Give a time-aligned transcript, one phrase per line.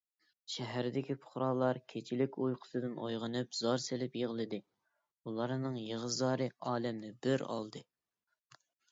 [0.51, 4.59] شەھەردىكى پۇقرالار كېچىلىك ئۇيقۇسىدىن ئويغىنىپ، زار سېلىپ يىغلىدى،
[5.27, 7.83] ئۇلارنىڭ يىغا- زارى ئالەمنى بىر ئالدى.